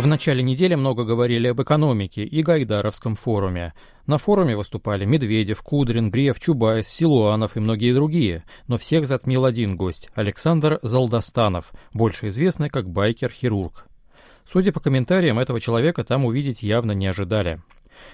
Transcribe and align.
В 0.00 0.06
начале 0.06 0.42
недели 0.42 0.74
много 0.76 1.04
говорили 1.04 1.48
об 1.48 1.60
экономике 1.60 2.24
и 2.24 2.42
Гайдаровском 2.42 3.16
форуме. 3.16 3.74
На 4.06 4.16
форуме 4.16 4.56
выступали 4.56 5.04
Медведев, 5.04 5.60
Кудрин, 5.60 6.10
Греф, 6.10 6.40
Чубайс, 6.40 6.88
Силуанов 6.88 7.58
и 7.58 7.60
многие 7.60 7.92
другие, 7.92 8.44
но 8.66 8.78
всех 8.78 9.06
затмил 9.06 9.44
один 9.44 9.76
гость– 9.76 10.08
Александр 10.14 10.78
Залдостанов, 10.80 11.74
больше 11.92 12.30
известный 12.30 12.70
как 12.70 12.88
байкер-хирург. 12.88 13.88
Судя 14.46 14.72
по 14.72 14.80
комментариям, 14.80 15.38
этого 15.38 15.60
человека 15.60 16.02
там 16.02 16.24
увидеть 16.24 16.62
явно 16.62 16.92
не 16.92 17.06
ожидали. 17.06 17.60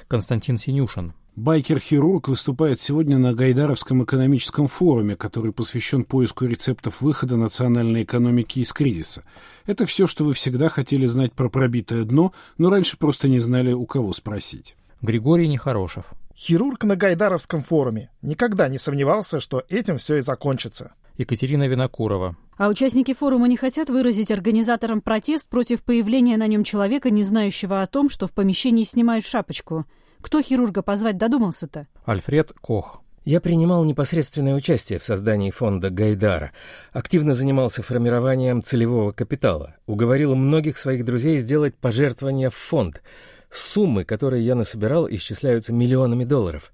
Константин 0.09 0.59
Синюшин– 0.59 1.15
Байкер-хирург 1.37 2.29
выступает 2.29 2.81
сегодня 2.81 3.19
на 3.19 3.35
Гайдаровском 3.35 4.03
экономическом 4.03 4.69
форуме, 4.69 5.17
который 5.17 5.53
посвящен 5.53 6.03
поиску 6.05 6.47
рецептов 6.47 7.03
выхода 7.03 7.37
национальной 7.37 8.05
экономики 8.05 8.61
из 8.61 8.73
кризиса. 8.73 9.23
Это 9.67 9.85
все, 9.85 10.07
что 10.07 10.25
вы 10.25 10.33
всегда 10.33 10.71
хотели 10.71 11.05
знать 11.05 11.35
про 11.35 11.51
пробитое 11.51 12.05
дно, 12.05 12.33
но 12.57 12.71
раньше 12.71 12.97
просто 12.97 13.29
не 13.29 13.39
знали, 13.39 13.73
у 13.73 13.85
кого 13.85 14.15
спросить. 14.15 14.77
Григорий 15.03 15.47
Нехорошев. 15.47 16.07
Хирург 16.35 16.85
на 16.85 16.97
Гайдаровском 16.97 17.61
форуме. 17.61 18.09
Никогда 18.23 18.71
не 18.71 18.79
сомневался, 18.79 19.39
что 19.39 19.63
этим 19.69 19.99
все 19.99 20.17
и 20.17 20.21
закончится. 20.23 20.95
Екатерина 21.19 21.69
Винокурова. 21.69 22.35
А 22.57 22.69
участники 22.69 23.13
форума 23.13 23.47
не 23.47 23.59
хотят 23.59 23.91
выразить 23.91 24.31
организаторам 24.31 25.03
протест 25.03 25.51
против 25.51 25.83
появления 25.83 26.39
на 26.39 26.47
нем 26.47 26.65
человека, 26.65 27.11
не 27.11 27.23
знающего 27.23 27.83
о 27.83 27.87
том, 27.87 28.09
что 28.09 28.27
в 28.27 28.33
помещении 28.33 28.85
снимают 28.85 29.27
шапочку– 29.27 29.85
кто 30.27 30.43
хирурга 30.43 30.83
позвать 30.83 31.19
додумался-то? 31.19 31.87
Альфред 32.05 32.53
Кох. 32.61 33.01
Я 33.25 33.41
принимал 33.41 33.85
непосредственное 33.85 34.57
участие 34.57 34.99
в 34.99 35.05
создании 35.05 35.53
фонда 35.53 35.89
Гайдара, 35.89 36.51
активно 36.93 37.33
занимался 37.33 37.85
формированием 37.85 38.61
целевого 38.61 39.13
капитала, 39.13 39.77
уговорил 39.87 40.35
многих 40.35 40.79
своих 40.79 41.05
друзей 41.05 41.39
сделать 41.39 41.77
пожертвования 41.77 42.51
в 42.51 42.57
фонд. 42.57 43.05
Суммы, 43.51 44.05
которые 44.05 44.45
я 44.45 44.57
насобирал, 44.57 45.09
исчисляются 45.09 45.73
миллионами 45.73 46.25
долларов. 46.25 46.73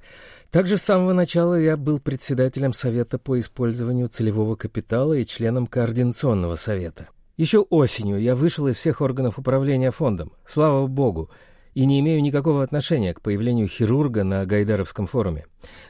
Также 0.50 0.78
с 0.78 0.82
самого 0.82 1.12
начала 1.12 1.54
я 1.60 1.76
был 1.76 1.98
председателем 1.98 2.72
Совета 2.72 3.18
по 3.18 3.38
использованию 3.38 4.08
целевого 4.08 4.56
капитала 4.56 5.12
и 5.12 5.26
членом 5.26 5.66
Координационного 5.66 6.54
совета. 6.54 7.08
Еще 7.36 7.58
осенью 7.58 8.18
я 8.18 8.34
вышел 8.34 8.66
из 8.68 8.76
всех 8.76 9.02
органов 9.02 9.38
управления 9.38 9.90
фондом. 9.90 10.32
Слава 10.46 10.86
богу, 10.86 11.30
и 11.74 11.86
не 11.86 12.00
имею 12.00 12.22
никакого 12.22 12.62
отношения 12.62 13.14
к 13.14 13.20
появлению 13.20 13.68
хирурга 13.68 14.24
на 14.24 14.44
Гайдаровском 14.46 15.06
форуме. 15.06 15.46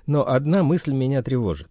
Но 0.07 0.29
одна 0.29 0.63
мысль 0.63 0.93
меня 0.93 1.23
тревожит. 1.23 1.69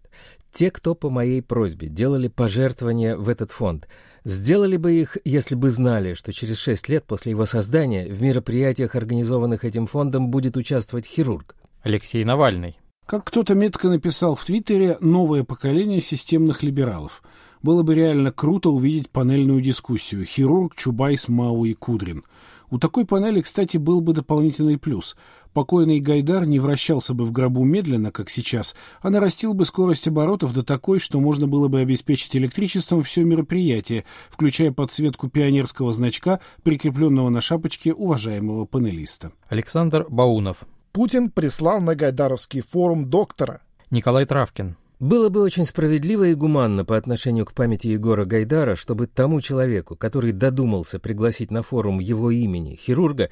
Те, 0.52 0.70
кто 0.70 0.94
по 0.94 1.08
моей 1.08 1.40
просьбе 1.40 1.88
делали 1.88 2.28
пожертвования 2.28 3.16
в 3.16 3.28
этот 3.30 3.50
фонд, 3.50 3.88
сделали 4.24 4.76
бы 4.76 4.92
их, 4.92 5.16
если 5.24 5.54
бы 5.54 5.70
знали, 5.70 6.12
что 6.12 6.32
через 6.32 6.58
шесть 6.58 6.88
лет 6.90 7.04
после 7.04 7.30
его 7.30 7.46
создания 7.46 8.06
в 8.06 8.20
мероприятиях, 8.20 8.94
организованных 8.94 9.64
этим 9.64 9.86
фондом, 9.86 10.30
будет 10.30 10.56
участвовать 10.58 11.06
хирург. 11.06 11.56
Алексей 11.82 12.22
Навальный. 12.24 12.76
Как 13.06 13.24
кто-то 13.24 13.54
метко 13.54 13.88
написал 13.88 14.36
в 14.36 14.44
Твиттере, 14.44 14.96
новое 15.00 15.42
поколение 15.42 16.00
системных 16.00 16.62
либералов. 16.62 17.22
Было 17.62 17.82
бы 17.82 17.94
реально 17.94 18.32
круто 18.32 18.70
увидеть 18.70 19.10
панельную 19.10 19.60
дискуссию. 19.60 20.24
Хирург, 20.24 20.74
Чубайс, 20.74 21.28
Мау 21.28 21.64
и 21.64 21.74
Кудрин. 21.74 22.24
У 22.70 22.78
такой 22.78 23.04
панели, 23.04 23.42
кстати, 23.42 23.76
был 23.76 24.00
бы 24.00 24.14
дополнительный 24.14 24.78
плюс. 24.78 25.14
Покойный 25.52 26.00
Гайдар 26.00 26.46
не 26.46 26.58
вращался 26.58 27.12
бы 27.12 27.26
в 27.26 27.30
гробу 27.30 27.62
медленно, 27.64 28.10
как 28.10 28.30
сейчас, 28.30 28.74
а 29.02 29.10
нарастил 29.10 29.52
бы 29.52 29.66
скорость 29.66 30.08
оборотов 30.08 30.54
до 30.54 30.62
такой, 30.62 30.98
что 30.98 31.20
можно 31.20 31.46
было 31.46 31.68
бы 31.68 31.80
обеспечить 31.80 32.34
электричеством 32.34 33.02
все 33.02 33.24
мероприятие, 33.24 34.04
включая 34.30 34.72
подсветку 34.72 35.28
пионерского 35.28 35.92
значка, 35.92 36.40
прикрепленного 36.62 37.28
на 37.28 37.42
шапочке 37.42 37.92
уважаемого 37.92 38.64
панелиста. 38.64 39.32
Александр 39.50 40.06
Баунов. 40.08 40.64
Путин 40.92 41.30
прислал 41.30 41.82
на 41.82 41.94
Гайдаровский 41.94 42.62
форум 42.62 43.10
доктора. 43.10 43.60
Николай 43.90 44.24
Травкин. 44.24 44.76
Было 45.02 45.30
бы 45.30 45.42
очень 45.42 45.64
справедливо 45.64 46.28
и 46.28 46.34
гуманно 46.34 46.84
по 46.84 46.96
отношению 46.96 47.44
к 47.44 47.54
памяти 47.54 47.88
Егора 47.88 48.24
Гайдара, 48.24 48.76
чтобы 48.76 49.08
тому 49.08 49.40
человеку, 49.40 49.96
который 49.96 50.30
додумался 50.30 51.00
пригласить 51.00 51.50
на 51.50 51.64
форум 51.64 51.98
его 51.98 52.30
имени, 52.30 52.76
хирурга, 52.76 53.28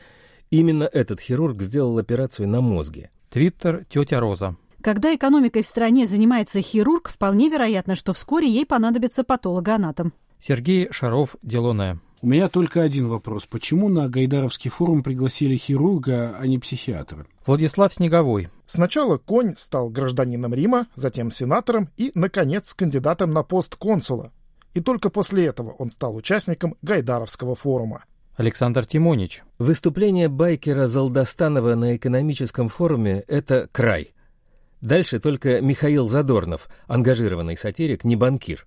именно 0.50 0.82
этот 0.82 1.20
хирург 1.20 1.62
сделал 1.62 1.96
операцию 1.98 2.48
на 2.48 2.60
мозге. 2.60 3.12
Твиттер 3.30 3.84
«Тетя 3.88 4.18
Роза». 4.18 4.56
Когда 4.82 5.14
экономикой 5.14 5.62
в 5.62 5.66
стране 5.68 6.06
занимается 6.06 6.60
хирург, 6.60 7.08
вполне 7.08 7.48
вероятно, 7.48 7.94
что 7.94 8.12
вскоре 8.12 8.48
ей 8.48 8.66
понадобится 8.66 9.22
патологоанатом. 9.22 10.12
Сергей 10.40 10.88
Шаров-Делоне. 10.90 12.00
У 12.22 12.26
меня 12.26 12.50
только 12.50 12.82
один 12.82 13.08
вопрос. 13.08 13.46
Почему 13.46 13.88
на 13.88 14.06
Гайдаровский 14.06 14.70
форум 14.70 15.02
пригласили 15.02 15.56
хирурга, 15.56 16.36
а 16.38 16.46
не 16.46 16.58
психиатра? 16.58 17.26
Владислав 17.46 17.94
Снеговой. 17.94 18.50
Сначала 18.66 19.16
Конь 19.16 19.54
стал 19.56 19.88
гражданином 19.88 20.52
Рима, 20.52 20.86
затем 20.94 21.30
сенатором 21.30 21.88
и, 21.96 22.12
наконец, 22.14 22.74
кандидатом 22.74 23.32
на 23.32 23.42
пост 23.42 23.74
консула. 23.76 24.32
И 24.74 24.80
только 24.80 25.08
после 25.08 25.46
этого 25.46 25.70
он 25.70 25.90
стал 25.90 26.14
участником 26.14 26.76
Гайдаровского 26.82 27.54
форума. 27.54 28.04
Александр 28.36 28.84
Тимонич. 28.84 29.42
Выступление 29.58 30.28
байкера 30.28 30.88
Залдостанова 30.88 31.74
на 31.74 31.96
экономическом 31.96 32.68
форуме– 32.68 33.24
это 33.28 33.66
край. 33.72 34.12
Дальше 34.82 35.20
только 35.20 35.62
Михаил 35.62 36.06
Задорнов, 36.06 36.68
ангажированный 36.86 37.56
сатирик, 37.56 38.04
не 38.04 38.16
банкир. 38.16 38.66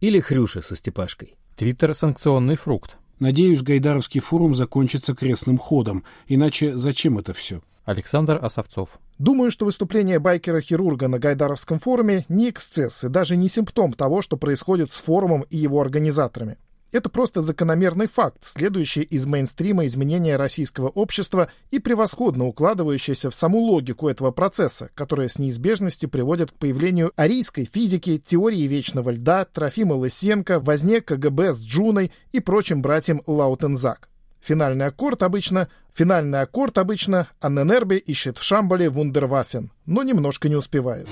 Или 0.00 0.20
Хрюша 0.20 0.60
со 0.60 0.76
Степашкой. 0.76 1.34
Твиттер 1.56 1.94
«Санкционный 1.94 2.56
фрукт». 2.56 2.96
Надеюсь, 3.18 3.62
Гайдаровский 3.62 4.20
форум 4.20 4.54
закончится 4.54 5.14
крестным 5.14 5.58
ходом. 5.58 6.02
Иначе 6.26 6.76
зачем 6.76 7.18
это 7.18 7.32
все? 7.32 7.60
Александр 7.84 8.38
Осовцов. 8.42 8.98
Думаю, 9.18 9.50
что 9.50 9.64
выступление 9.64 10.18
байкера-хирурга 10.18 11.08
на 11.08 11.18
Гайдаровском 11.18 11.78
форуме 11.78 12.24
не 12.28 12.50
эксцесс 12.50 13.04
и 13.04 13.08
даже 13.08 13.36
не 13.36 13.48
симптом 13.48 13.92
того, 13.92 14.22
что 14.22 14.36
происходит 14.36 14.90
с 14.90 14.98
форумом 14.98 15.42
и 15.50 15.56
его 15.56 15.80
организаторами. 15.80 16.58
Это 16.92 17.08
просто 17.08 17.40
закономерный 17.40 18.06
факт, 18.06 18.38
следующий 18.42 19.00
из 19.00 19.24
мейнстрима 19.24 19.86
изменения 19.86 20.36
российского 20.36 20.88
общества 20.88 21.48
и 21.70 21.78
превосходно 21.78 22.46
укладывающийся 22.46 23.30
в 23.30 23.34
саму 23.34 23.60
логику 23.60 24.08
этого 24.08 24.30
процесса, 24.30 24.90
которая 24.94 25.28
с 25.28 25.38
неизбежностью 25.38 26.10
приводит 26.10 26.50
к 26.50 26.54
появлению 26.54 27.10
арийской 27.16 27.64
физики, 27.64 28.18
теории 28.18 28.68
вечного 28.68 29.08
льда, 29.10 29.46
Трофима 29.46 29.94
Лысенко, 29.94 30.60
возне 30.60 31.00
КГБ 31.00 31.54
с 31.54 31.62
Джуной 31.64 32.12
и 32.30 32.40
прочим 32.40 32.82
братьям 32.82 33.22
Лаутензак. 33.26 34.10
Финальный 34.42 34.86
аккорд 34.86 35.22
обычно, 35.22 35.68
финальный 35.94 36.42
аккорд 36.42 36.76
обычно 36.76 37.26
Анненербе 37.40 37.96
ищет 37.96 38.36
в 38.36 38.42
Шамбале 38.42 38.90
вундерваффен, 38.90 39.70
но 39.86 40.02
немножко 40.02 40.50
не 40.50 40.56
успевает. 40.56 41.08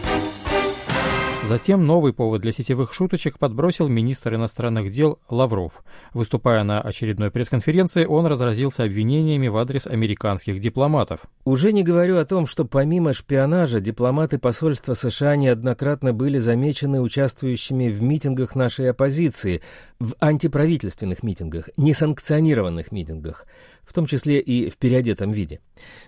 Затем 1.51 1.85
новый 1.85 2.13
повод 2.13 2.43
для 2.43 2.53
сетевых 2.53 2.95
шуточек 2.95 3.37
подбросил 3.37 3.89
министр 3.89 4.37
иностранных 4.37 4.93
дел 4.93 5.19
Лавров. 5.29 5.83
Выступая 6.15 6.63
на 6.63 6.81
очередной 6.81 7.33
пресс-конференции, 7.33 8.05
он 8.05 8.29
разразился 8.29 8.85
обвинениями 8.85 9.49
в 9.49 9.57
адрес 9.57 9.89
американских 9.89 10.61
дипломатов. 10.61 11.23
Уже 11.45 11.73
не 11.73 11.83
говорю 11.83 12.19
о 12.19 12.25
том, 12.25 12.47
что 12.47 12.65
помимо 12.65 13.13
шпионажа 13.13 13.81
дипломаты 13.81 14.39
посольства 14.39 14.95
США 14.95 15.35
неоднократно 15.35 16.13
были 16.13 16.39
замечены 16.39 17.01
участвующими 17.01 17.89
в 17.89 18.01
митингах 18.01 18.55
нашей 18.55 18.89
оппозиции, 18.89 19.61
в 19.99 20.15
антиправительственных 20.21 21.25
митингах, 21.25 21.69
несанкционированных 21.77 22.93
митингах 22.93 23.45
в 23.91 23.93
том 23.93 24.07
числе 24.07 24.39
и 24.39 24.71
в 24.71 24.77
переодетом 24.77 25.33
виде. 25.33 25.59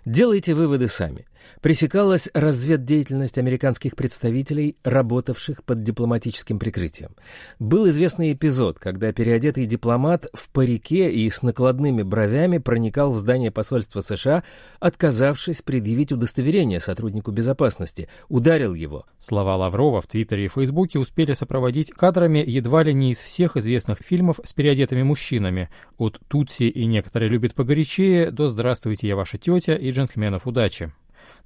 Делайте 0.04 0.54
выводы 0.54 0.87
сами. 0.87 1.26
Пресекалась 1.60 2.28
разведдеятельность 2.32 3.38
американских 3.38 3.97
представителей, 3.97 4.76
работавших 4.84 5.65
под 5.65 5.82
дипломатическим 5.82 6.60
прикрытием. 6.60 7.16
Был 7.58 7.88
известный 7.88 8.34
эпизод, 8.34 8.79
когда 8.79 9.12
переодетый 9.12 9.67
дипломат 9.67 10.29
в 10.32 10.49
парике 10.50 11.11
и 11.11 11.29
с 11.29 11.43
накладными 11.43 12.02
бровями 12.02 12.58
проникал 12.58 13.11
в 13.11 13.19
здание 13.19 13.50
посольства 13.50 14.00
США, 14.00 14.44
отказавшись 14.79 15.62
предъявить 15.62 16.12
удостоверение 16.12 16.79
сотруднику 16.79 17.32
безопасности, 17.32 18.08
ударил 18.29 18.75
его. 18.75 19.06
Слова 19.19 19.56
Лаврова 19.56 20.00
в 20.00 20.06
Твиттере 20.06 20.44
и 20.44 20.49
Фейсбуке 20.49 21.00
успели 21.00 21.32
сопроводить 21.32 21.90
кадрами 21.90 22.44
едва 22.46 22.84
ли 22.84 22.94
не 22.94 23.11
из 23.11 23.19
всех 23.19 23.56
известных 23.56 23.99
фильмов 23.99 24.38
с 24.44 24.52
переодетыми 24.52 25.02
мужчинами, 25.02 25.69
от 25.99 26.20
«Тутси» 26.29 26.69
и 26.69 26.87
«Некоторые 26.87 27.29
любят 27.29 27.55
поговорить» 27.55 27.71
погорячее 27.72 28.30
до 28.30 28.50
«Здравствуйте, 28.50 29.08
я 29.08 29.16
ваша 29.16 29.38
тетя» 29.38 29.74
и 29.74 29.90
«Джентльменов 29.90 30.46
удачи». 30.46 30.92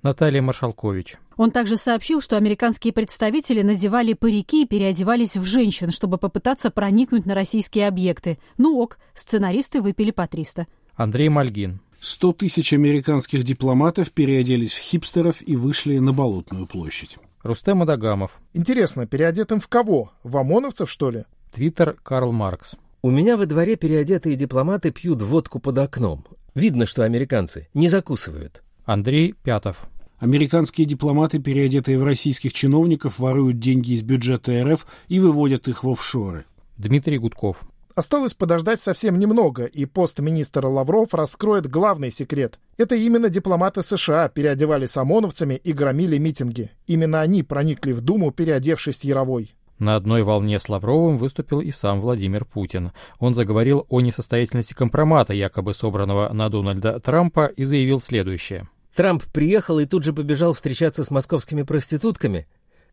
Наталья 0.02 0.42
Маршалкович. 0.42 1.18
Он 1.36 1.52
также 1.52 1.76
сообщил, 1.76 2.20
что 2.20 2.36
американские 2.36 2.92
представители 2.92 3.62
надевали 3.62 4.12
парики 4.12 4.64
и 4.64 4.66
переодевались 4.66 5.36
в 5.36 5.44
женщин, 5.44 5.92
чтобы 5.92 6.18
попытаться 6.18 6.70
проникнуть 6.70 7.26
на 7.26 7.34
российские 7.36 7.86
объекты. 7.86 8.38
Ну 8.58 8.76
ок, 8.76 8.98
сценаристы 9.14 9.80
выпили 9.80 10.10
по 10.10 10.26
300. 10.26 10.66
Андрей 10.96 11.28
Мальгин. 11.28 11.78
Сто 12.00 12.32
тысяч 12.32 12.72
американских 12.72 13.44
дипломатов 13.44 14.10
переоделись 14.10 14.74
в 14.74 14.80
хипстеров 14.80 15.46
и 15.46 15.54
вышли 15.54 15.98
на 15.98 16.12
Болотную 16.12 16.66
площадь. 16.66 17.18
Рустем 17.44 17.82
Адагамов. 17.82 18.40
Интересно, 18.52 19.06
переодетым 19.06 19.60
в 19.60 19.68
кого? 19.68 20.10
В 20.24 20.36
ОМОНовцев, 20.36 20.90
что 20.90 21.12
ли? 21.12 21.22
Твиттер 21.52 21.96
Карл 22.02 22.32
Маркс. 22.32 22.74
У 23.06 23.10
меня 23.12 23.36
во 23.36 23.46
дворе 23.46 23.76
переодетые 23.76 24.34
дипломаты 24.34 24.90
пьют 24.90 25.22
водку 25.22 25.60
под 25.60 25.78
окном. 25.78 26.24
Видно, 26.56 26.86
что 26.86 27.04
американцы 27.04 27.68
не 27.72 27.86
закусывают. 27.86 28.64
Андрей 28.84 29.32
Пятов. 29.44 29.86
Американские 30.18 30.88
дипломаты, 30.88 31.38
переодетые 31.38 32.00
в 32.00 32.02
российских 32.02 32.52
чиновников, 32.52 33.20
воруют 33.20 33.60
деньги 33.60 33.92
из 33.92 34.02
бюджета 34.02 34.60
РФ 34.64 34.84
и 35.06 35.20
выводят 35.20 35.68
их 35.68 35.84
в 35.84 35.88
офшоры. 35.88 36.46
Дмитрий 36.78 37.18
Гудков. 37.18 37.60
Осталось 37.94 38.34
подождать 38.34 38.80
совсем 38.80 39.20
немного, 39.20 39.66
и 39.66 39.86
пост 39.86 40.18
министра 40.18 40.66
Лавров 40.66 41.14
раскроет 41.14 41.68
главный 41.68 42.10
секрет. 42.10 42.58
Это 42.76 42.96
именно 42.96 43.28
дипломаты 43.28 43.84
США 43.84 44.28
переодевались 44.30 44.96
ОМОНовцами 44.96 45.54
и 45.54 45.72
громили 45.72 46.18
митинги. 46.18 46.72
Именно 46.88 47.20
они 47.20 47.44
проникли 47.44 47.92
в 47.92 48.00
Думу, 48.00 48.32
переодевшись 48.32 49.04
Яровой. 49.04 49.54
На 49.78 49.96
одной 49.96 50.22
волне 50.22 50.58
с 50.58 50.68
Лавровым 50.68 51.18
выступил 51.18 51.60
и 51.60 51.70
сам 51.70 52.00
Владимир 52.00 52.44
Путин. 52.44 52.92
Он 53.18 53.34
заговорил 53.34 53.86
о 53.90 54.00
несостоятельности 54.00 54.72
компромата, 54.72 55.34
якобы 55.34 55.74
собранного 55.74 56.32
на 56.32 56.48
Дональда 56.48 56.98
Трампа, 56.98 57.46
и 57.46 57.64
заявил 57.64 58.00
следующее. 58.00 58.68
Трамп 58.94 59.24
приехал 59.24 59.78
и 59.78 59.84
тут 59.84 60.04
же 60.04 60.14
побежал 60.14 60.54
встречаться 60.54 61.04
с 61.04 61.10
московскими 61.10 61.62
проститутками. 61.62 62.46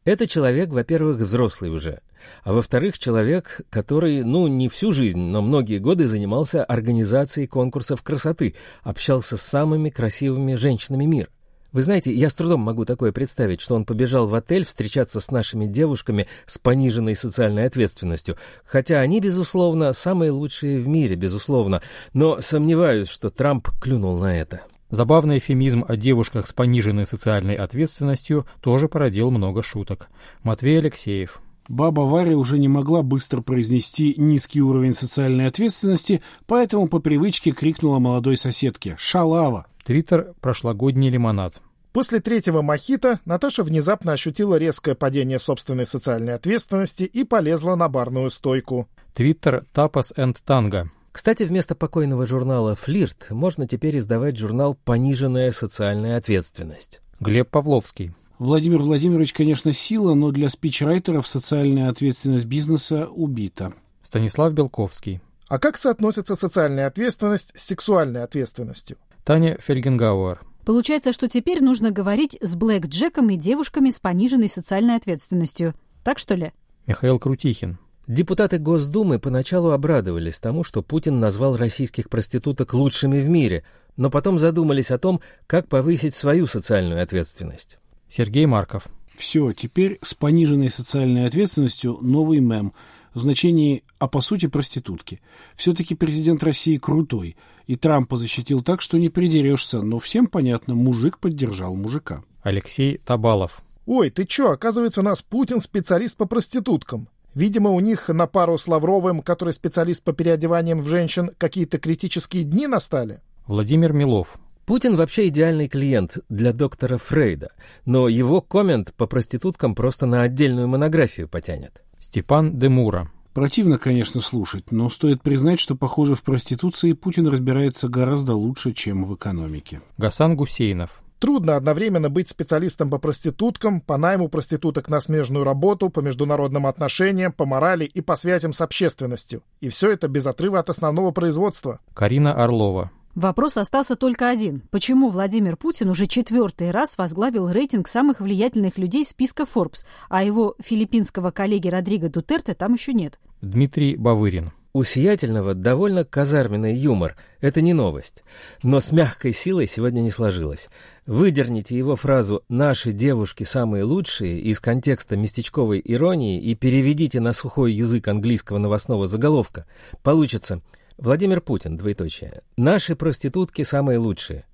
Это 0.04 0.28
человек, 0.28 0.70
во-первых, 0.70 1.22
взрослый 1.22 1.72
уже, 1.72 2.02
а 2.44 2.52
во-вторых, 2.52 3.00
человек, 3.00 3.62
который, 3.70 4.22
ну, 4.24 4.48
не 4.48 4.68
всю 4.68 4.92
жизнь, 4.92 5.22
но 5.22 5.42
многие 5.42 5.78
годы 5.78 6.08
занимался 6.08 6.66
организацией 6.66 7.48
конкурсов 7.48 8.04
красоты, 8.04 8.56
общался 8.82 9.38
с 9.38 9.42
самыми 9.42 9.90
красивыми 9.90 10.56
женщинами 10.56 11.06
мира. 11.06 11.30
Вы 11.74 11.82
знаете, 11.82 12.14
я 12.14 12.30
с 12.30 12.36
трудом 12.36 12.62
могу 12.62 12.86
такое 12.86 13.12
представить, 13.12 13.60
что 13.60 13.74
он 13.74 13.84
побежал 13.84 14.28
в 14.28 14.36
отель 14.36 14.64
встречаться 14.64 15.20
с 15.20 15.32
нашими 15.32 15.66
девушками 15.66 16.28
с 16.46 16.60
пониженной 16.60 17.16
социальной 17.16 17.66
ответственностью, 17.66 18.38
хотя 18.64 19.00
они, 19.00 19.20
безусловно, 19.20 19.92
самые 19.94 20.30
лучшие 20.30 20.80
в 20.80 20.88
мире, 20.88 21.16
безусловно, 21.16 21.82
но 22.14 22.40
сомневаюсь, 22.42 23.10
что 23.10 23.32
Трамп 23.32 23.70
клюнул 23.82 24.20
на 24.20 24.38
это. 24.38 24.62
Забавный 24.92 25.40
эфемизм 25.40 25.84
о 25.88 25.98
девушках 25.98 26.46
с 26.46 26.54
пониженной 26.54 27.08
социальной 27.08 27.56
ответственностью 27.56 28.46
тоже 28.62 28.88
породил 28.88 29.32
много 29.32 29.64
шуток. 29.64 30.10
Матвей 30.44 30.78
Алексеев. 30.78 31.42
Баба 31.68 32.02
Варя 32.02 32.38
уже 32.38 32.60
не 32.60 32.68
могла 32.68 33.02
быстро 33.02 33.42
произнести 33.42 34.14
низкий 34.18 34.62
уровень 34.62 34.94
социальной 34.94 35.48
ответственности, 35.48 36.22
поэтому 36.46 36.88
по 36.88 37.00
привычке 37.00 37.50
крикнула 37.52 37.98
молодой 37.98 38.38
соседке 38.38 38.96
«Шалава!». 39.00 39.66
Твиттер 39.84 40.34
«Прошлогодний 40.40 41.10
лимонад». 41.10 41.62
После 41.92 42.20
третьего 42.20 42.62
мохито 42.62 43.20
Наташа 43.26 43.64
внезапно 43.64 44.14
ощутила 44.14 44.56
резкое 44.56 44.96
падение 44.96 45.40
собственной 45.40 45.86
социальной 45.86 46.34
ответственности 46.34 47.04
и 47.04 47.24
полезла 47.24 47.76
на 47.76 47.88
барную 47.90 48.30
стойку. 48.30 48.88
Твиттер 49.14 49.66
«Тапас 49.74 50.14
энд 50.16 50.42
Танго». 50.44 50.90
Кстати, 51.12 51.44
вместо 51.44 51.76
покойного 51.76 52.26
журнала 52.26 52.74
«Флирт» 52.76 53.30
можно 53.30 53.68
теперь 53.68 54.00
издавать 54.00 54.38
журнал 54.38 54.76
«Пониженная 54.86 55.52
социальная 55.52 56.18
ответственность». 56.18 57.02
Глеб 57.20 57.50
Павловский. 57.50 58.14
Владимир 58.40 58.80
Владимирович, 58.80 59.32
конечно, 59.32 59.72
сила, 59.72 60.16
но 60.16 60.32
для 60.32 60.50
спичрайтеров 60.50 61.28
социальная 61.28 61.90
ответственность 61.90 62.46
бизнеса 62.46 63.08
убита. 63.08 63.74
Станислав 64.02 64.54
Белковский. 64.54 65.22
А 65.48 65.60
как 65.60 65.78
соотносится 65.78 66.36
социальная 66.36 66.88
ответственность 66.88 67.52
с 67.56 67.64
сексуальной 67.64 68.24
ответственностью? 68.24 68.98
Таня 69.24 69.58
Фельгенгауэр. 69.60 70.42
Получается, 70.66 71.14
что 71.14 71.28
теперь 71.28 71.62
нужно 71.62 71.92
говорить 71.92 72.38
с 72.42 72.56
Блэк 72.56 72.88
Джеком 72.88 73.30
и 73.30 73.36
девушками 73.36 73.90
с 73.90 74.00
пониженной 74.00 74.50
социальной 74.50 74.96
ответственностью. 74.96 75.74
Так 76.04 76.20
что 76.20 76.36
ли? 76.36 76.54
Михаил 76.88 77.20
Крутихин. 77.20 77.78
Депутаты 78.08 78.58
Госдумы 78.58 79.18
поначалу 79.18 79.72
обрадовались 79.72 80.40
тому, 80.40 80.66
что 80.66 80.82
Путин 80.82 81.20
назвал 81.22 81.56
российских 81.56 82.10
проституток 82.10 82.74
лучшими 82.74 83.22
в 83.22 83.30
мире, 83.30 83.64
но 83.96 84.10
потом 84.10 84.40
задумались 84.40 84.92
о 84.92 84.98
том, 84.98 85.22
как 85.48 85.70
повысить 85.70 86.14
свою 86.14 86.46
социальную 86.46 87.02
ответственность. 87.02 87.78
Сергей 88.10 88.46
Марков. 88.46 88.88
Все, 89.16 89.54
теперь 89.54 90.00
с 90.02 90.14
пониженной 90.14 90.70
социальной 90.70 91.28
ответственностью 91.28 91.98
новый 92.02 92.40
мем 92.40 92.74
в 93.14 93.20
значении 93.20 93.84
«а 94.00 94.08
по 94.08 94.22
сути 94.22 94.48
проститутки». 94.48 95.22
Все-таки 95.56 95.96
президент 95.96 96.44
России 96.44 96.78
крутой, 96.78 97.36
и 97.68 97.76
Трампа 97.76 98.18
защитил 98.18 98.62
так, 98.62 98.82
что 98.82 98.98
не 98.98 99.10
придерешься, 99.10 99.82
но 99.82 100.00
всем 100.00 100.28
понятно, 100.28 100.76
мужик 100.76 101.20
поддержал 101.20 101.76
мужика. 101.76 102.24
Алексей 102.42 102.98
Табалов. 102.98 103.64
Ой, 103.86 104.10
ты 104.10 104.26
чё, 104.26 104.52
оказывается, 104.52 105.02
у 105.02 105.04
нас 105.04 105.22
Путин 105.22 105.60
специалист 105.60 106.16
по 106.18 106.26
проституткам. 106.26 107.10
Видимо, 107.36 107.72
у 107.72 107.80
них 107.80 108.10
на 108.10 108.28
пару 108.28 108.58
с 108.58 108.68
Лавровым, 108.68 109.22
который 109.22 109.54
специалист 109.54 110.04
по 110.04 110.14
переодеваниям 110.14 110.82
в 110.82 110.88
женщин, 110.88 111.32
какие-то 111.38 111.80
критические 111.80 112.44
дни 112.44 112.68
настали? 112.68 113.22
Владимир 113.48 113.92
Милов. 113.92 114.38
Путин 114.66 114.96
вообще 114.96 115.28
идеальный 115.28 115.68
клиент 115.68 116.20
для 116.30 116.54
доктора 116.54 116.98
Фрейда, 116.98 117.52
но 117.86 118.08
его 118.08 118.40
коммент 118.40 118.94
по 118.94 119.08
проституткам 119.08 119.76
просто 119.76 120.06
на 120.06 120.22
отдельную 120.22 120.70
монографию 120.70 121.28
потянет. 121.28 121.84
Степан 122.00 122.58
Демура. 122.58 123.12
Противно, 123.34 123.78
конечно, 123.78 124.22
слушать, 124.22 124.72
но 124.72 124.90
стоит 124.90 125.22
признать, 125.22 125.60
что, 125.60 125.76
похоже, 125.76 126.16
в 126.16 126.24
проституции 126.24 126.94
Путин 126.94 127.28
разбирается 127.28 127.90
гораздо 127.90 128.36
лучше, 128.36 128.72
чем 128.72 129.04
в 129.04 129.16
экономике. 129.16 129.82
Гасан 129.98 130.38
Гусейнов. 130.38 131.04
Трудно 131.20 131.58
одновременно 131.58 132.10
быть 132.10 132.30
специалистом 132.30 132.90
по 132.90 133.00
проституткам, 133.00 133.82
по 133.82 133.98
найму 133.98 134.30
проституток 134.30 134.90
на 134.90 135.02
смежную 135.02 135.44
работу, 135.44 135.90
по 135.90 136.00
международным 136.00 136.68
отношениям, 136.68 137.34
по 137.34 137.46
морали 137.46 137.86
и 137.86 138.02
по 138.02 138.16
связям 138.16 138.54
с 138.54 138.62
общественностью. 138.62 139.42
И 139.60 139.70
все 139.70 139.92
это 139.92 140.08
без 140.08 140.26
отрыва 140.26 140.60
от 140.60 140.70
основного 140.70 141.12
производства. 141.12 141.80
Карина 141.94 142.34
Орлова. 142.34 142.92
Вопрос 143.16 143.58
остался 143.58 143.96
только 143.96 144.30
один. 144.30 144.64
Почему 144.72 145.10
Владимир 145.10 145.56
Путин 145.56 145.90
уже 145.90 146.08
четвертый 146.08 146.72
раз 146.72 146.98
возглавил 146.98 147.48
рейтинг 147.50 147.88
самых 147.88 148.20
влиятельных 148.20 148.78
людей 148.80 149.06
списка 149.06 149.44
Forbes, 149.44 149.86
а 150.10 150.24
его 150.24 150.56
филиппинского 150.60 151.30
коллеги 151.30 151.68
Родриго 151.68 152.10
Дутерте 152.10 152.56
там 152.56 152.74
еще 152.74 152.94
нет? 152.94 153.20
Дмитрий 153.42 153.96
Бавырин. 153.98 154.52
У 154.76 154.84
Сиятельного 154.84 155.54
довольно 155.54 156.04
казарменный 156.04 156.74
юмор, 156.74 157.16
это 157.42 157.62
не 157.62 157.74
новость. 157.74 158.24
Но 158.64 158.80
с 158.80 158.92
мягкой 158.92 159.32
силой 159.32 159.68
сегодня 159.68 160.02
не 160.02 160.10
сложилось. 160.10 160.70
Выдерните 161.06 161.78
его 161.78 161.96
фразу 161.96 162.44
«наши 162.50 162.92
девушки 162.92 163.44
самые 163.44 163.84
лучшие» 163.84 164.40
из 164.40 164.60
контекста 164.60 165.16
местечковой 165.16 165.80
иронии 165.86 166.42
и 166.42 166.56
переведите 166.56 167.20
на 167.20 167.34
сухой 167.34 167.72
язык 167.72 168.08
английского 168.08 168.58
новостного 168.58 169.06
заголовка. 169.06 169.68
Получится 170.02 170.64
«Владимир 170.98 171.42
Путин, 171.42 171.78
двоеточие, 171.78 172.42
наши 172.56 172.96
проститутки 172.96 173.64
самые 173.64 173.98
лучшие». 173.98 174.46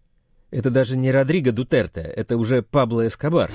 Это 0.52 0.72
даже 0.72 0.98
не 0.98 1.12
Родриго 1.12 1.52
Дутерте, 1.52 2.02
это 2.02 2.38
уже 2.38 2.64
Пабло 2.64 3.06
Эскобар. 3.06 3.52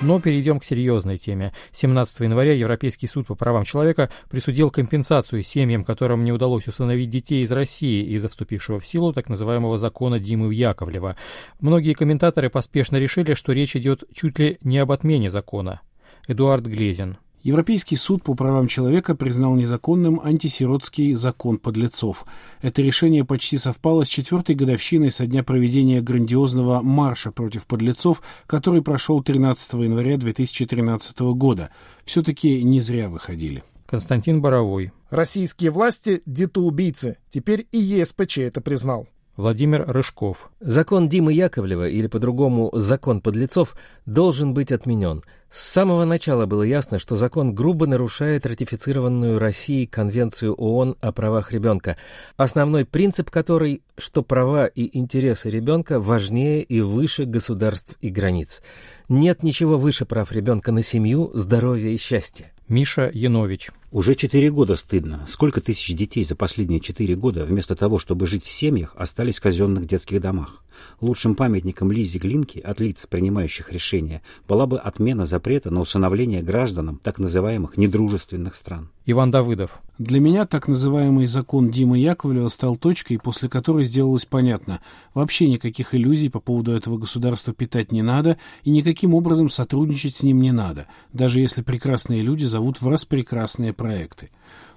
Но 0.00 0.20
перейдем 0.20 0.60
к 0.60 0.64
серьезной 0.64 1.18
теме. 1.18 1.54
17 1.72 2.20
января 2.20 2.52
Европейский 2.52 3.06
суд 3.06 3.26
по 3.26 3.34
правам 3.34 3.64
человека 3.64 4.10
присудил 4.28 4.70
компенсацию 4.70 5.42
семьям, 5.42 5.84
которым 5.84 6.24
не 6.24 6.32
удалось 6.32 6.66
установить 6.66 7.10
детей 7.10 7.42
из 7.42 7.50
России 7.50 8.04
из-за 8.14 8.28
вступившего 8.28 8.80
в 8.80 8.86
силу 8.86 9.12
так 9.12 9.28
называемого 9.28 9.78
закона 9.78 10.18
Димы 10.18 10.52
Яковлева. 10.52 11.16
Многие 11.60 11.94
комментаторы 11.94 12.50
поспешно 12.50 12.96
решили, 12.96 13.34
что 13.34 13.52
речь 13.52 13.76
идет 13.76 14.04
чуть 14.14 14.38
ли 14.38 14.58
не 14.62 14.78
об 14.78 14.92
отмене 14.92 15.30
закона. 15.30 15.80
Эдуард 16.28 16.66
Глезин. 16.66 17.16
Европейский 17.44 17.96
суд 17.96 18.22
по 18.22 18.34
правам 18.34 18.68
человека 18.68 19.14
признал 19.14 19.54
незаконным 19.54 20.18
антисиротский 20.18 21.12
закон 21.12 21.58
подлецов. 21.58 22.24
Это 22.62 22.80
решение 22.80 23.22
почти 23.22 23.58
совпало 23.58 24.06
с 24.06 24.08
четвертой 24.08 24.54
годовщиной 24.54 25.10
со 25.10 25.26
дня 25.26 25.44
проведения 25.44 26.00
грандиозного 26.00 26.80
марша 26.80 27.32
против 27.32 27.66
подлецов, 27.66 28.22
который 28.46 28.80
прошел 28.80 29.22
13 29.22 29.74
января 29.74 30.16
2013 30.16 31.20
года. 31.34 31.68
Все-таки 32.06 32.62
не 32.64 32.80
зря 32.80 33.10
выходили. 33.10 33.62
Константин 33.84 34.40
Боровой. 34.40 34.92
Российские 35.10 35.70
власти– 35.70 36.22
детоубийцы. 36.26 37.18
Теперь 37.28 37.66
и 37.72 37.78
ЕСПЧ 37.78 38.38
это 38.38 38.62
признал. 38.62 39.06
Владимир 39.36 39.84
Рыжков. 39.88 40.50
Закон 40.60 41.08
Димы 41.08 41.32
Яковлева, 41.32 41.88
или 41.88 42.06
по-другому 42.06 42.70
закон 42.72 43.20
подлецов, 43.20 43.74
должен 44.06 44.54
быть 44.54 44.70
отменен. 44.70 45.22
С 45.50 45.66
самого 45.72 46.04
начала 46.04 46.46
было 46.46 46.62
ясно, 46.62 47.00
что 47.00 47.16
закон 47.16 47.52
грубо 47.52 47.86
нарушает 47.86 48.46
ратифицированную 48.46 49.40
Россией 49.40 49.86
Конвенцию 49.86 50.54
ООН 50.54 50.96
о 51.00 51.12
правах 51.12 51.50
ребенка, 51.50 51.96
основной 52.36 52.84
принцип 52.84 53.30
которой, 53.30 53.82
что 53.98 54.22
права 54.22 54.66
и 54.66 54.96
интересы 54.96 55.50
ребенка 55.50 55.98
важнее 55.98 56.62
и 56.62 56.80
выше 56.80 57.24
государств 57.24 57.96
и 58.00 58.10
границ. 58.10 58.62
Нет 59.08 59.42
ничего 59.42 59.78
выше 59.78 60.06
прав 60.06 60.30
ребенка 60.30 60.70
на 60.70 60.82
семью, 60.82 61.32
здоровье 61.34 61.92
и 61.92 61.98
счастье. 61.98 62.53
Миша 62.68 63.10
Янович. 63.12 63.70
Уже 63.94 64.16
четыре 64.16 64.50
года 64.50 64.74
стыдно. 64.74 65.24
Сколько 65.28 65.60
тысяч 65.60 65.94
детей 65.94 66.24
за 66.24 66.34
последние 66.34 66.80
четыре 66.80 67.14
года, 67.14 67.44
вместо 67.44 67.76
того, 67.76 68.00
чтобы 68.00 68.26
жить 68.26 68.42
в 68.42 68.48
семьях, 68.48 68.92
остались 68.96 69.38
в 69.38 69.42
казенных 69.42 69.86
детских 69.86 70.20
домах? 70.20 70.64
Лучшим 71.00 71.36
памятником 71.36 71.92
Лизе 71.92 72.18
Глинки 72.18 72.58
от 72.58 72.80
лиц, 72.80 73.06
принимающих 73.06 73.70
решения, 73.70 74.22
была 74.48 74.66
бы 74.66 74.78
отмена 74.78 75.26
запрета 75.26 75.70
на 75.70 75.80
усыновление 75.80 76.42
гражданам 76.42 76.98
так 77.00 77.20
называемых 77.20 77.76
недружественных 77.76 78.56
стран. 78.56 78.90
Иван 79.06 79.30
Давыдов. 79.30 79.80
Для 79.98 80.18
меня 80.18 80.44
так 80.44 80.66
называемый 80.66 81.28
закон 81.28 81.70
Димы 81.70 81.98
Яковлева 81.98 82.48
стал 82.48 82.74
точкой, 82.74 83.18
после 83.18 83.48
которой 83.48 83.84
сделалось 83.84 84.24
понятно, 84.24 84.80
вообще 85.12 85.48
никаких 85.48 85.94
иллюзий 85.94 86.30
по 86.30 86.40
поводу 86.40 86.72
этого 86.72 86.98
государства 86.98 87.54
питать 87.54 87.92
не 87.92 88.02
надо 88.02 88.38
и 88.64 88.70
никаким 88.70 89.14
образом 89.14 89.50
сотрудничать 89.50 90.16
с 90.16 90.24
ним 90.24 90.42
не 90.42 90.50
надо, 90.50 90.88
даже 91.12 91.38
если 91.38 91.62
прекрасные 91.62 92.22
люди 92.22 92.44
зовут 92.54 92.80
в 92.80 92.88
раз 92.88 93.04
прекрасные 93.04 93.72
проекты. 93.72 94.30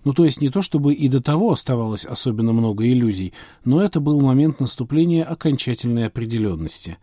Ну, 0.03 0.11
то 0.11 0.25
есть 0.25 0.41
не 0.41 0.49
то, 0.49 0.63
чтобы 0.63 0.95
и 0.95 1.07
до 1.09 1.21
того 1.21 1.51
оставалось 1.51 2.05
особенно 2.05 2.51
много 2.51 2.87
иллюзий, 2.87 3.33
но 3.65 3.83
это 3.83 3.99
был 3.99 4.19
момент 4.19 4.59
наступления 4.59 5.23
окончательной 5.23 6.07
определенности. 6.07 6.97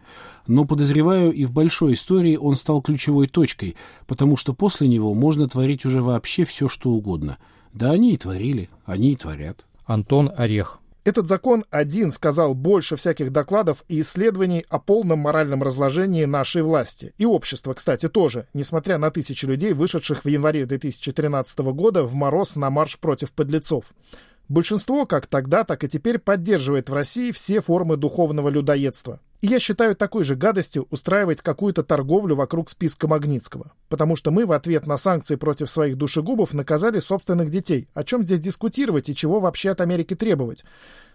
Но, 0.49 0.65
подозреваю, 0.65 1.33
и 1.33 1.45
в 1.45 1.53
большой 1.53 1.93
истории 1.93 2.35
он 2.35 2.57
стал 2.57 2.83
ключевой 2.83 3.29
точкой, 3.29 3.77
потому 4.09 4.37
что 4.37 4.53
после 4.53 4.89
него 4.89 5.15
можно 5.15 5.49
творить 5.49 5.85
уже 5.87 6.03
вообще 6.03 6.45
все, 6.45 6.67
что 6.67 6.91
угодно. 6.91 7.39
Да 7.73 7.93
они 7.93 8.15
и 8.15 8.17
творили, 8.17 8.69
они 8.85 9.13
и 9.13 9.17
творят. 9.17 9.67
Антон 9.87 10.33
Орех. 10.37 10.81
Этот 11.05 11.29
закон 11.29 11.67
один 11.71 12.13
сказал 12.13 12.55
больше 12.55 12.97
всяких 12.97 13.31
докладов 13.31 13.85
и 13.89 14.01
исследований 14.01 14.65
о 14.71 14.79
полном 14.79 15.19
моральном 15.19 15.63
разложении 15.63 16.25
нашей 16.25 16.63
власти. 16.63 17.13
И 17.19 17.27
общества, 17.27 17.75
кстати, 17.75 18.09
тоже, 18.09 18.47
несмотря 18.55 18.97
на 18.97 19.11
тысячи 19.11 19.45
людей, 19.45 19.75
вышедших 19.75 20.25
в 20.25 20.29
январе 20.29 20.65
2013 20.65 21.59
года 21.59 22.05
в 22.05 22.15
мороз 22.15 22.57
на 22.57 22.71
марш 22.71 22.99
против 22.99 23.33
подлецов. 23.33 23.93
Большинство, 24.49 25.05
как 25.05 25.27
тогда, 25.27 25.65
так 25.65 25.85
и 25.85 25.89
теперь, 25.89 26.19
поддерживает 26.19 26.89
в 26.89 26.95
России 26.95 27.33
все 27.33 27.61
формы 27.61 27.99
духовного 27.99 28.49
людоедства. 28.49 29.21
И 29.45 29.47
я 29.47 29.61
считаю 29.61 29.95
такой 29.95 30.25
же 30.25 30.37
гадостью 30.37 30.87
устраивать 30.91 31.43
какую-то 31.43 31.83
торговлю 31.83 32.35
вокруг 32.35 32.71
списка 32.71 33.07
Магнитского. 33.07 33.73
Потому 33.91 34.17
что 34.17 34.31
мы 34.31 34.47
в 34.47 34.53
ответ 34.53 34.87
на 34.87 34.97
санкции 34.97 35.37
против 35.37 35.69
своих 35.69 35.99
душегубов 35.99 36.55
наказали 36.55 36.99
собственных 36.99 37.51
детей. 37.51 37.87
О 37.93 38.05
чем 38.05 38.25
здесь 38.25 38.41
дискутировать 38.41 39.11
и 39.11 39.15
чего 39.15 39.41
вообще 39.41 39.73
от 39.73 39.83
Америки 39.83 40.15
требовать? 40.15 40.65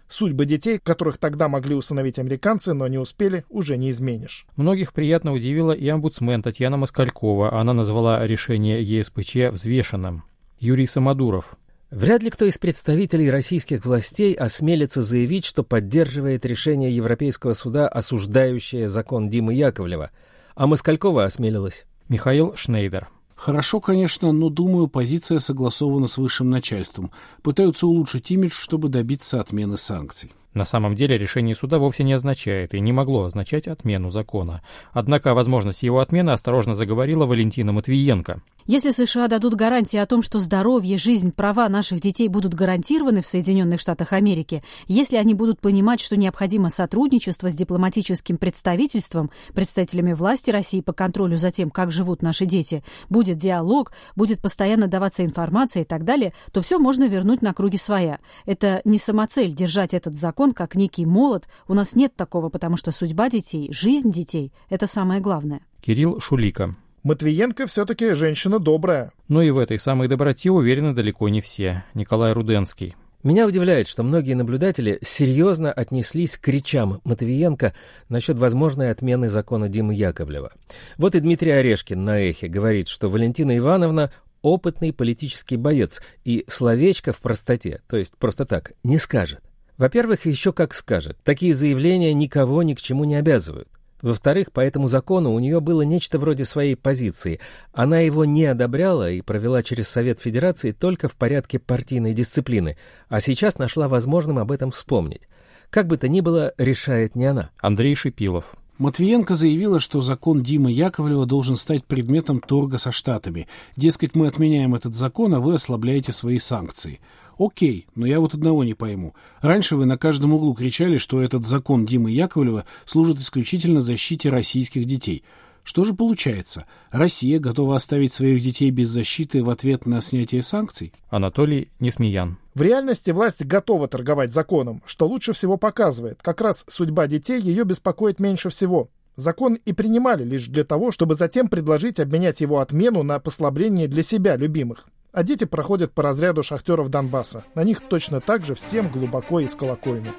Судьбы 0.08 0.44
детей, 0.44 0.78
которых 0.78 1.18
тогда 1.18 1.48
могли 1.48 1.74
усыновить 1.74 2.20
американцы, 2.20 2.72
но 2.72 2.86
не 2.86 2.98
успели, 2.98 3.44
уже 3.48 3.76
не 3.76 3.90
изменишь. 3.90 4.46
Многих 4.54 4.92
приятно 4.92 5.32
удивила 5.32 5.72
и 5.72 5.88
омбудсмен 5.88 6.40
Татьяна 6.40 6.76
Москалькова. 6.76 7.58
Она 7.58 7.72
назвала 7.72 8.24
решение 8.24 8.80
ЕСПЧ 8.80 9.50
взвешенным. 9.50 10.22
Юрий 10.60 10.86
Самодуров. 10.86 11.56
Вряд 11.90 12.22
ли 12.22 12.30
кто 12.30 12.44
из 12.44 12.56
представителей 12.56 13.30
российских 13.30 13.84
властей 13.84 14.32
осмелится 14.34 15.02
заявить, 15.02 15.44
что 15.44 15.64
поддерживает 15.64 16.46
решение 16.46 16.94
Европейского 16.94 17.54
суда, 17.54 17.88
осуждающее 17.88 18.88
закон 18.88 19.28
Димы 19.28 19.54
Яковлева. 19.54 20.12
А 20.54 20.66
Москалькова 20.68 21.24
осмелилась. 21.24 21.86
Михаил 22.08 22.54
Шнейдер. 22.54 23.08
Хорошо, 23.34 23.80
конечно, 23.80 24.30
но, 24.30 24.50
думаю, 24.50 24.86
позиция 24.86 25.40
согласована 25.40 26.06
с 26.06 26.16
высшим 26.16 26.48
начальством. 26.48 27.10
Пытаются 27.42 27.88
улучшить 27.88 28.30
имидж, 28.30 28.52
чтобы 28.52 28.88
добиться 28.88 29.40
отмены 29.40 29.76
санкций. 29.76 30.30
На 30.52 30.64
самом 30.64 30.96
деле 30.96 31.16
решение 31.16 31.54
суда 31.54 31.78
вовсе 31.78 32.02
не 32.02 32.12
означает 32.12 32.74
и 32.74 32.80
не 32.80 32.92
могло 32.92 33.24
означать 33.24 33.68
отмену 33.68 34.10
закона. 34.10 34.62
Однако 34.92 35.30
о 35.30 35.34
возможности 35.34 35.86
его 35.86 36.00
отмены 36.00 36.30
осторожно 36.30 36.74
заговорила 36.74 37.24
Валентина 37.24 37.72
Матвиенко. 37.72 38.42
Если 38.72 38.90
США 38.90 39.26
дадут 39.26 39.56
гарантии 39.56 39.96
о 39.96 40.06
том, 40.06 40.22
что 40.22 40.38
здоровье, 40.38 40.96
жизнь, 40.96 41.32
права 41.32 41.68
наших 41.68 42.00
детей 42.00 42.28
будут 42.28 42.54
гарантированы 42.54 43.20
в 43.20 43.26
Соединенных 43.26 43.80
Штатах 43.80 44.12
Америки, 44.12 44.62
если 44.86 45.16
они 45.16 45.34
будут 45.34 45.58
понимать, 45.58 45.98
что 45.98 46.16
необходимо 46.16 46.68
сотрудничество 46.68 47.50
с 47.50 47.54
дипломатическим 47.54 48.36
представительством, 48.36 49.32
представителями 49.54 50.12
власти 50.12 50.52
России 50.52 50.82
по 50.82 50.92
контролю 50.92 51.36
за 51.36 51.50
тем, 51.50 51.68
как 51.68 51.90
живут 51.90 52.22
наши 52.22 52.46
дети, 52.46 52.84
будет 53.08 53.38
диалог, 53.38 53.90
будет 54.14 54.40
постоянно 54.40 54.86
даваться 54.86 55.24
информация 55.24 55.82
и 55.82 55.84
так 55.84 56.04
далее, 56.04 56.32
то 56.52 56.60
все 56.60 56.78
можно 56.78 57.08
вернуть 57.08 57.42
на 57.42 57.52
круги 57.52 57.76
своя. 57.76 58.20
Это 58.46 58.82
не 58.84 58.98
самоцель 58.98 59.52
держать 59.52 59.94
этот 59.94 60.14
закон 60.14 60.52
как 60.52 60.76
некий 60.76 61.06
молот. 61.06 61.48
У 61.66 61.74
нас 61.74 61.96
нет 61.96 62.14
такого, 62.14 62.50
потому 62.50 62.76
что 62.76 62.92
судьба 62.92 63.30
детей, 63.30 63.72
жизнь 63.72 64.12
детей– 64.12 64.52
это 64.70 64.86
самое 64.86 65.20
главное. 65.20 65.60
Кирилл 65.80 66.20
Шулика. 66.20 66.76
Матвиенко 67.02 67.66
все-таки 67.66 68.14
женщина 68.14 68.58
добрая. 68.58 69.10
Но 69.28 69.42
и 69.42 69.50
в 69.50 69.58
этой 69.58 69.78
самой 69.78 70.08
доброте 70.08 70.50
уверены 70.50 70.94
далеко 70.94 71.28
не 71.28 71.40
все. 71.40 71.84
Николай 71.94 72.32
Руденский. 72.32 72.94
Меня 73.22 73.46
удивляет, 73.46 73.86
что 73.86 74.02
многие 74.02 74.34
наблюдатели 74.34 74.98
серьезно 75.02 75.70
отнеслись 75.72 76.38
к 76.38 76.48
речам 76.48 77.00
Матвиенко 77.04 77.74
насчет 78.08 78.38
возможной 78.38 78.90
отмены 78.90 79.28
закона 79.28 79.68
Димы 79.68 79.94
Яковлева. 79.94 80.52
Вот 80.96 81.14
и 81.14 81.20
Дмитрий 81.20 81.50
Орешкин 81.50 82.02
на 82.02 82.18
«Эхе» 82.18 82.48
говорит, 82.48 82.88
что 82.88 83.10
Валентина 83.10 83.56
Ивановна 83.58 84.10
опытный 84.40 84.92
политический 84.92 85.56
боец 85.56 86.00
и 86.24 86.44
словечко 86.48 87.12
в 87.12 87.20
простоте, 87.20 87.82
то 87.88 87.98
есть 87.98 88.16
просто 88.16 88.46
так, 88.46 88.72
не 88.84 88.96
скажет. 88.96 89.40
Во-первых, 89.76 90.26
еще 90.26 90.52
как 90.52 90.74
скажет. 90.74 91.18
Такие 91.22 91.54
заявления 91.54 92.12
никого 92.14 92.62
ни 92.62 92.74
к 92.74 92.80
чему 92.80 93.04
не 93.04 93.16
обязывают. 93.16 93.68
Во-вторых, 94.02 94.52
по 94.52 94.60
этому 94.60 94.88
закону 94.88 95.32
у 95.32 95.38
нее 95.38 95.60
было 95.60 95.82
нечто 95.82 96.18
вроде 96.18 96.44
своей 96.44 96.76
позиции. 96.76 97.40
Она 97.72 98.00
его 98.00 98.24
не 98.24 98.46
одобряла 98.46 99.10
и 99.10 99.20
провела 99.20 99.62
через 99.62 99.88
Совет 99.88 100.18
Федерации 100.18 100.72
только 100.72 101.08
в 101.08 101.16
порядке 101.16 101.58
партийной 101.58 102.14
дисциплины, 102.14 102.76
а 103.08 103.20
сейчас 103.20 103.58
нашла 103.58 103.88
возможным 103.88 104.38
об 104.38 104.52
этом 104.52 104.70
вспомнить. 104.70 105.28
Как 105.70 105.86
бы 105.86 105.96
то 105.96 106.08
ни 106.08 106.20
было, 106.20 106.52
решает 106.58 107.14
не 107.14 107.26
она. 107.26 107.50
Андрей 107.60 107.94
Шипилов. 107.94 108.56
Матвиенко 108.80 109.34
заявила, 109.34 109.78
что 109.78 110.00
закон 110.00 110.42
Димы 110.42 110.72
Яковлева 110.72 111.26
должен 111.26 111.56
стать 111.56 111.84
предметом 111.84 112.38
торга 112.38 112.78
со 112.78 112.90
Штатами. 112.90 113.46
Дескать, 113.76 114.16
мы 114.16 114.26
отменяем 114.26 114.74
этот 114.74 114.94
закон, 114.94 115.34
а 115.34 115.40
вы 115.40 115.54
ослабляете 115.54 116.12
свои 116.12 116.38
санкции. 116.38 116.98
Окей, 117.40 117.86
но 117.94 118.04
я 118.04 118.20
вот 118.20 118.34
одного 118.34 118.64
не 118.64 118.74
пойму. 118.74 119.14
Раньше 119.40 119.74
вы 119.74 119.86
на 119.86 119.96
каждом 119.96 120.34
углу 120.34 120.52
кричали, 120.52 120.98
что 120.98 121.22
этот 121.22 121.46
закон 121.46 121.86
Димы 121.86 122.10
Яковлева 122.10 122.66
служит 122.84 123.18
исключительно 123.18 123.80
защите 123.80 124.28
российских 124.28 124.84
детей. 124.84 125.24
Что 125.62 125.84
же 125.84 125.94
получается? 125.94 126.66
Россия 126.90 127.38
готова 127.38 127.76
оставить 127.76 128.12
своих 128.12 128.42
детей 128.42 128.70
без 128.70 128.90
защиты 128.90 129.42
в 129.42 129.48
ответ 129.48 129.86
на 129.86 130.02
снятие 130.02 130.42
санкций? 130.42 130.92
Анатолий 131.08 131.70
Несмеян. 131.80 132.36
В 132.52 132.60
реальности 132.60 133.10
власть 133.10 133.42
готова 133.42 133.88
торговать 133.88 134.34
законом, 134.34 134.82
что 134.84 135.08
лучше 135.08 135.32
всего 135.32 135.56
показывает. 135.56 136.20
Как 136.20 136.42
раз 136.42 136.66
судьба 136.68 137.06
детей 137.06 137.40
ее 137.40 137.64
беспокоит 137.64 138.20
меньше 138.20 138.50
всего. 138.50 138.90
Закон 139.16 139.54
и 139.54 139.72
принимали 139.72 140.24
лишь 140.24 140.46
для 140.48 140.64
того, 140.64 140.92
чтобы 140.92 141.14
затем 141.14 141.48
предложить 141.48 142.00
обменять 142.00 142.42
его 142.42 142.58
отмену 142.58 143.02
на 143.02 143.18
послабление 143.18 143.88
для 143.88 144.02
себя 144.02 144.36
любимых. 144.36 144.88
А 145.12 145.22
дети 145.24 145.44
проходят 145.44 145.92
по 145.92 146.02
разряду 146.02 146.42
шахтеров 146.42 146.88
Донбасса. 146.88 147.44
На 147.54 147.64
них 147.64 147.80
точно 147.80 148.20
так 148.20 148.44
же 148.44 148.54
всем 148.54 148.90
глубоко 148.90 149.40
из 149.40 149.54
колокольни. 149.54 150.12